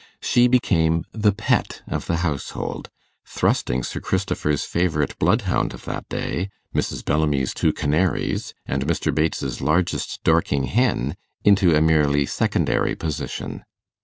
She 0.19 0.47
became 0.47 1.05
the 1.11 1.31
pet 1.31 1.83
of 1.87 2.07
the 2.07 2.15
household, 2.25 2.89
thrusting 3.23 3.83
Sir 3.83 3.99
Christopher's 3.99 4.63
favourite 4.63 5.15
bloodhound 5.19 5.75
of 5.75 5.85
that 5.85 6.09
day, 6.09 6.49
Mrs. 6.73 7.05
Bellamy's 7.05 7.53
two 7.53 7.71
canaries, 7.71 8.55
and 8.65 8.87
Mr. 8.87 9.13
Bates's 9.13 9.61
largest 9.61 10.19
Dorking 10.23 10.63
hen, 10.63 11.15
into 11.43 11.75
a 11.75 11.81
merely 11.81 12.25
secondary 12.25 12.95
position. 12.95 13.63